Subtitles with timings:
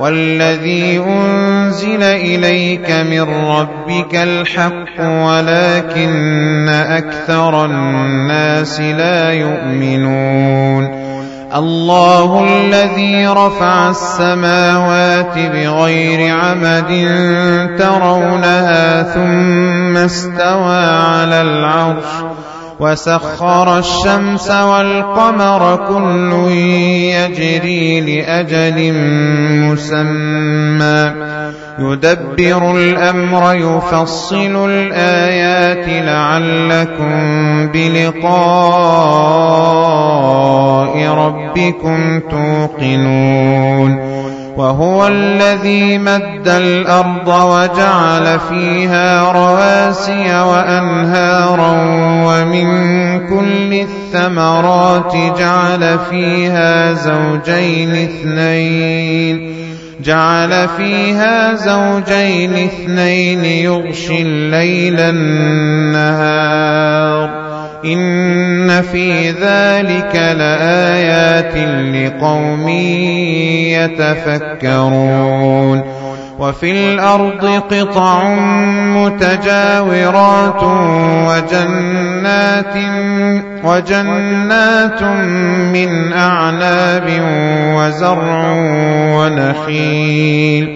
[0.00, 11.06] والذي أنزل إليك من ربك الحق ولكن أكثر الناس لا يؤمنون.
[11.54, 16.90] الله الذي رفع السماوات بغير عمد
[17.78, 22.04] ترونها ثم استوى على العرش.
[22.80, 28.92] وسخر الشمس والقمر كل يجري لأجل
[29.72, 31.12] مسمى.
[31.78, 37.12] يدبر الأمر يفصل الآيات لعلكم
[37.68, 38.66] بلقاء
[41.08, 44.15] ربكم توقنون.
[44.56, 51.72] وهو الذي مد الأرض وجعل فيها رواسي وأنهارا
[52.26, 52.68] ومن
[53.28, 59.56] كل الثمرات جعل فيها زوجين اثنين
[60.00, 66.56] جعل فيها زوجين اثنين يغشي الليل النهار
[67.84, 71.56] إن في ذلك لآيات
[71.94, 72.68] لقوم
[74.66, 75.82] يتفكرون
[76.38, 78.34] وفي الأرض قطع
[78.96, 80.62] متجاورات
[81.28, 82.74] وجنات
[83.64, 85.02] وجنات
[85.72, 87.08] من أعناب
[87.74, 88.52] وزرع
[89.16, 90.75] ونخيل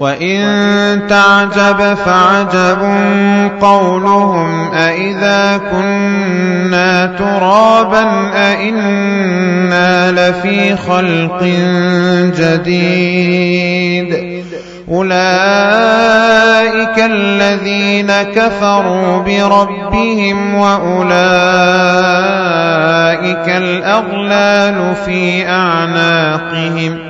[0.00, 2.78] وإن تعجب فعجب
[3.60, 11.42] قولهم أإذا كنا ترابا أإنا لفي خلق
[12.38, 14.30] جديد
[14.90, 15.10] أولئك
[16.98, 21.10] الذين كفروا بربهم وأولئك
[23.48, 27.09] الأغلال في أعناقهم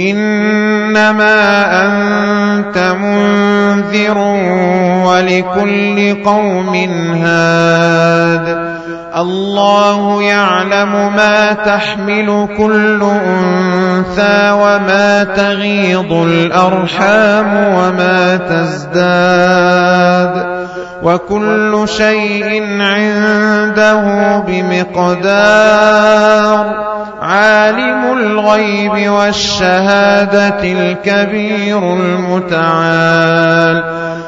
[0.00, 1.36] إنما
[1.86, 4.18] أنت منذر
[5.06, 6.74] ولكل قوم
[7.22, 8.68] هاد.
[9.16, 19.78] الله يعلم ما تحمل كل أنثى وما تغيض الأرحام وما تزداد.
[21.02, 26.08] وكل شيء عنده بمقدار.
[27.22, 33.82] عالم الغيب والشهادة الكبير المتعال.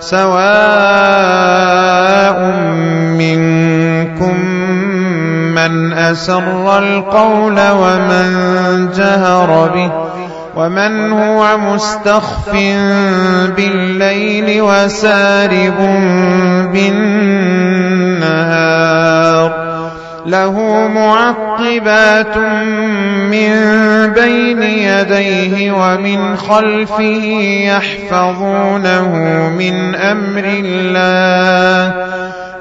[0.00, 1.44] سواء
[3.18, 4.36] منكم
[5.54, 9.90] من أسر القول ومن جهر به
[10.56, 12.50] ومن هو مستخف
[13.56, 15.78] بالليل وسارب
[16.72, 17.94] بالنهار
[20.26, 22.36] له معقبات
[23.30, 23.52] من
[24.12, 27.24] بين يديه ومن خلفه
[27.64, 29.08] يحفظونه
[29.58, 31.94] من أمر الله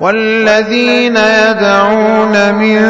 [0.00, 2.80] والذين يدعون من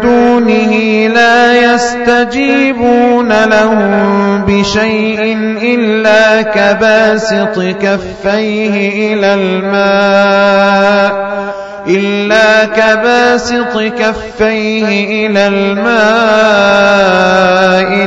[0.00, 0.72] دونه
[1.14, 11.14] لا يستجيبون لهم بشيء إلا كباسط كفيه إلى الماء
[11.88, 15.94] إلا كباسط كفيه إلى الماء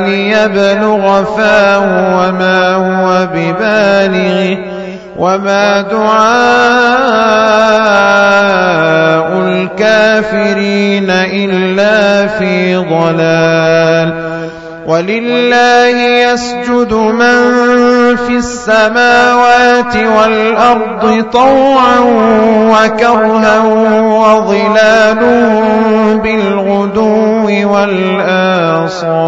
[0.07, 1.79] ليبلغ فاه
[2.17, 4.76] وما هو ببالغه.
[5.17, 6.27] وما دعاء
[9.39, 14.27] الكافرين إلا في ضلال
[14.87, 15.97] ولله
[16.31, 17.35] يسجد من
[18.15, 21.99] في السماوات والأرض طوعا
[22.71, 23.59] وكرها
[24.01, 25.19] وظلال
[26.23, 29.27] بالغدو والآصال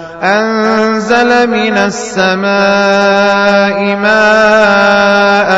[0.23, 2.45] أنزل من السماء
[3.95, 5.51] ماء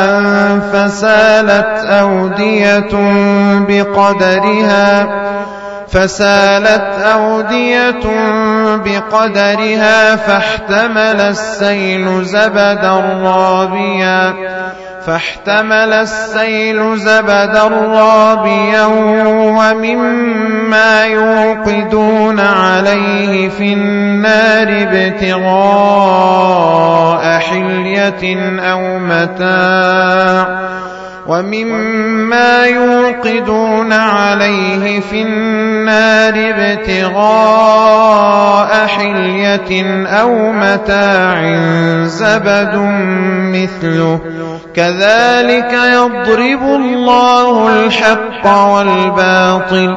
[0.72, 2.92] فسالت أودية
[3.68, 5.06] بقدرها
[5.88, 8.04] فسالت أودية
[8.76, 12.92] بقدرها فاحتمل السيل زبدا
[13.24, 14.34] رابيا.
[15.06, 18.84] فاحتمل السيل زبدا رابيا
[19.56, 26.04] ومما يوقدون عليه في النار ابتغاء
[27.38, 30.64] حلية أو متاع
[31.26, 37.86] ومما يوقدون عليه في النار ابتغاء
[38.86, 41.52] حلية أو متاع
[42.04, 42.74] زبد
[43.54, 44.20] مثله.
[44.74, 49.96] كذلك يضرب الله الحق والباطل.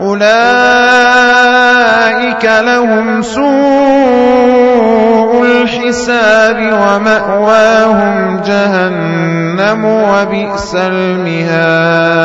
[0.00, 0.34] أولئك
[2.44, 3.44] لهم سوء
[5.46, 12.24] الحساب ومأواهم جهنم وبئس المهاد.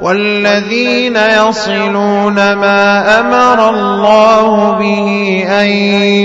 [0.00, 5.66] والذين يصلون ما أمر الله به أن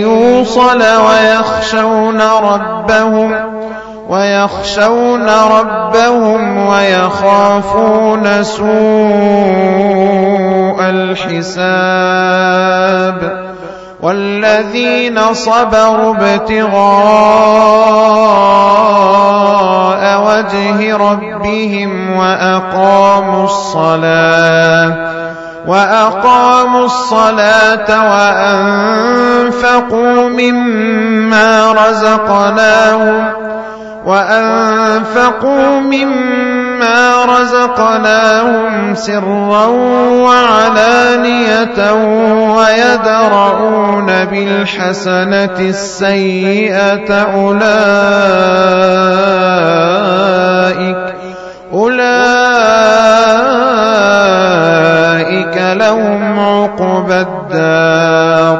[0.02, 3.36] يوصل ويخشون ربهم
[4.10, 8.70] ويخشون ربهم ويخافون سوء
[10.90, 12.70] الحساب
[14.02, 16.80] والذين صبروا ابتغاء
[20.28, 25.10] وجه ربهم وأقاموا الصلاة
[25.68, 27.90] وأقاموا الصلاة
[29.40, 33.26] وأنفقوا مما رزقناهم
[34.06, 36.69] وأنفقوا مما
[37.26, 39.66] رزقناهم سرا
[40.26, 41.94] وعلانية
[42.56, 48.20] ويدرؤون بالحسنة السيئة أولئك
[51.74, 52.30] أولئك
[55.58, 58.60] لهم عقبى الدار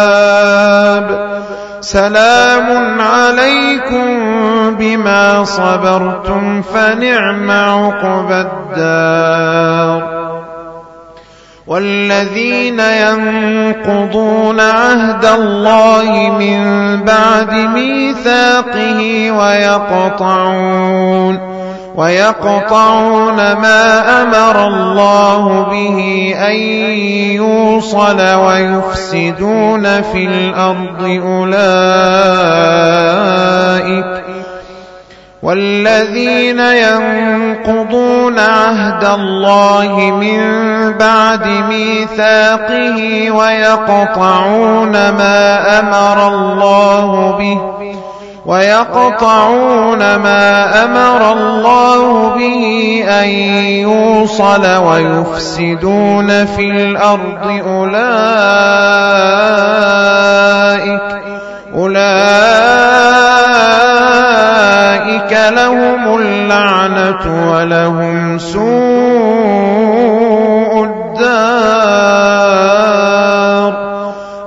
[1.81, 4.07] سلام عليكم
[4.75, 10.21] بما صبرتم فنعم عقبى الدار.
[11.67, 16.61] والذين ينقضون عهد الله من
[17.03, 20.71] بعد ميثاقه ويقطعون.
[21.95, 26.55] ويقطعون ما أمر الله به أن
[27.35, 31.81] يوصل ويفسدون في الأرض أولئك
[35.43, 40.41] والذين ينقضون عهد الله من
[40.93, 47.61] بعد ميثاقه ويقطعون ما أمر الله به
[48.45, 53.29] ويقطعون ما أمر الله به أن
[53.85, 58.21] يوصل ويفسدون في الأرض أولئك
[61.75, 62.31] أولئك
[65.55, 68.71] لهم اللعنة ولهم سوء
[70.83, 72.40] الدار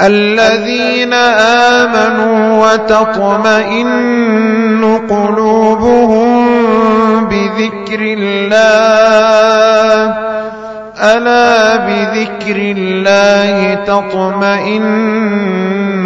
[0.00, 1.12] الذين
[1.82, 3.86] آمنوا وتطمئن
[5.10, 6.46] قلوبهم
[7.24, 8.66] بذكر الله.
[11.00, 14.82] ألا بذكر الله تطمئن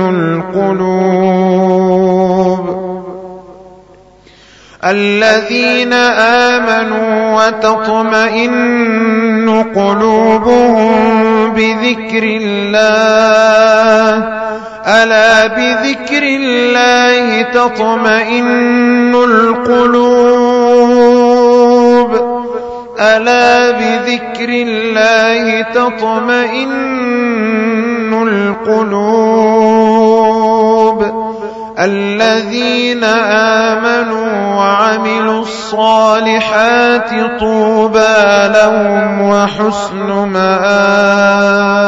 [0.01, 1.21] القلوب.
[4.85, 8.51] الذين آمنوا وتطمئن
[9.77, 12.81] قلوبهم بذكر الله.
[14.87, 20.51] ألا بذكر الله تطمئن القلوب؟
[23.01, 26.71] ألا بذكر الله تطمئن
[28.29, 29.61] القلوب؟
[31.81, 37.11] الذين آمنوا وعملوا الصالحات
[37.41, 41.81] طوبى لهم وحسن مآب.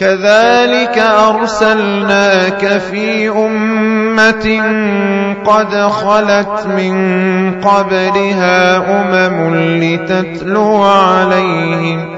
[0.00, 4.62] كذلك أرسلناك في أمة
[5.46, 12.17] قد خلت من قبلها أمم لتتلو عليهم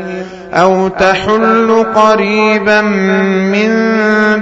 [0.53, 3.69] أو تحل قريبا من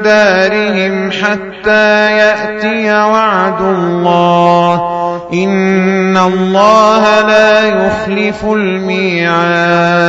[0.02, 5.00] دارهم حتى يأتي وعد الله.
[5.34, 10.00] إن الله لا يخلف الميعاد.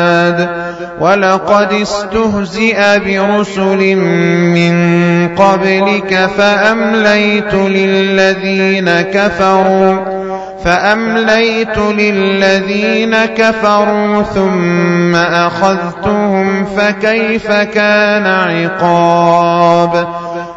[1.00, 4.75] ولقد استهزئ برسل من
[5.37, 10.19] قبلك فأمليت للذين كفروا.
[10.64, 20.09] فأمليت للذين كفروا ثم أخذتهم فكيف كان عقاب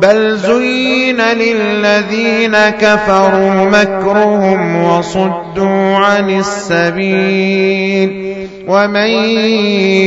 [0.00, 8.32] بل زين للذين كفروا مكرهم وصدوا عن السبيل.
[8.68, 9.10] ومن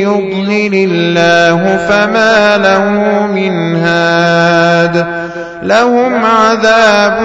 [0.01, 5.14] يضلل الله فما له من هاد.
[5.65, 7.19] لهم عذاب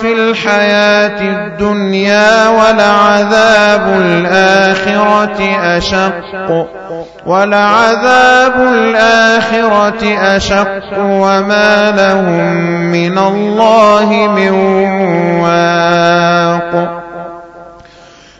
[0.00, 5.40] في الحياة الدنيا ولعذاب الآخرة
[5.76, 6.66] أشق.
[7.26, 12.54] ولعذاب الآخرة أشق وما لهم
[12.92, 14.50] من الله من
[15.40, 17.05] واق.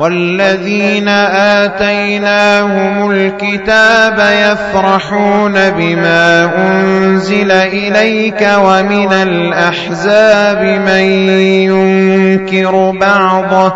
[0.00, 1.08] والذين
[1.58, 11.04] آتيناهم الكتاب يفرحون بما أنزل إليك ومن الأحزاب من
[11.68, 13.72] ينكر بعضه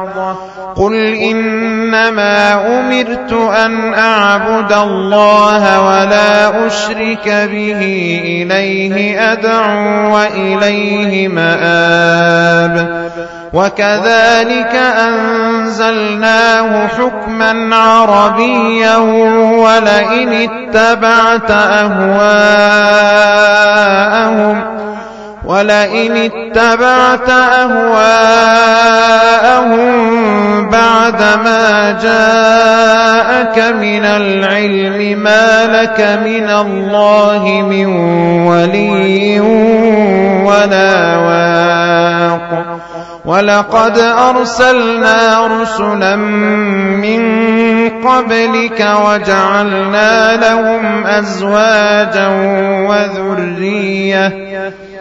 [0.76, 7.80] قل إنما أمرت أن أعبد الله ولا أشرك به
[8.24, 13.04] إليه أدعو وإليه مآب
[13.52, 14.74] وكذلك
[15.06, 18.96] أنزلناه حكما عربيا
[19.56, 22.44] ولئن اتبعت أهواءهم
[25.46, 28.54] ولئن اتبعت أهواءهم
[30.70, 37.86] بعدما جاءك من العلم ما لك من الله من
[38.46, 39.40] ولي
[40.44, 42.64] ولا واق
[43.24, 47.24] ولقد أرسلنا رسلا من
[48.04, 52.28] قبلك وجعلنا لهم أزواجا
[52.88, 54.32] وذرية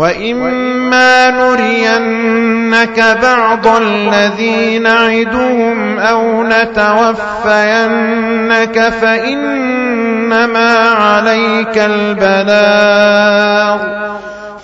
[0.00, 7.18] وإما نرينك بعض الذي نعدهم أو نتوفينك
[9.00, 9.60] فإن
[10.30, 13.78] فإنما عليك البلاغ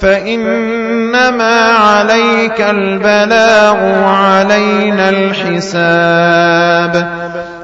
[0.00, 7.15] فإنما عليك البلاغ وعلينا الحساب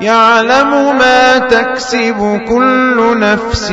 [0.00, 3.72] يعلم ما تكسب كل نفس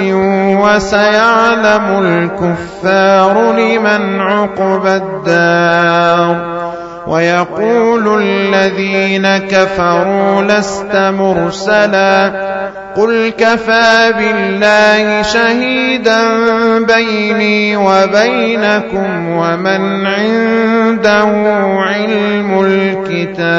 [0.60, 6.58] وسيعلم الكفار لمن عقب الدار
[7.08, 12.32] ويقول الذين كفروا لست مرسلا
[12.96, 16.20] قل كفى بالله شهيدا
[16.80, 21.30] بيني وبينكم ومن عنده
[21.80, 23.58] علم الكتاب